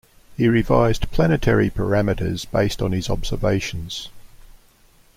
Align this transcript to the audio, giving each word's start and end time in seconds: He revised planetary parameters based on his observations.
He 0.35 0.47
revised 0.47 1.11
planetary 1.11 1.69
parameters 1.69 2.49
based 2.49 2.81
on 2.81 2.91
his 2.91 3.07
observations. 3.07 4.09